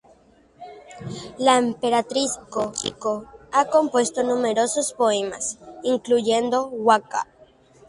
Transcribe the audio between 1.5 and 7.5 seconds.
emperatriz Michiko ha compuesto numerosos poemas, incluyendo waka.